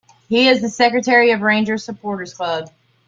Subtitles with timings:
[0.29, 2.71] He is the secretary of Rangers Supporters Club.